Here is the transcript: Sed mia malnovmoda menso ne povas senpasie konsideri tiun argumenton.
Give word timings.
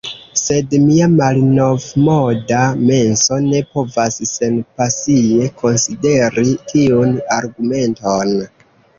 Sed 0.39 0.71
mia 0.83 1.07
malnovmoda 1.15 2.61
menso 2.85 3.37
ne 3.49 3.59
povas 3.75 4.17
senpasie 4.29 5.49
konsideri 5.59 6.47
tiun 6.71 7.13
argumenton. 7.37 8.33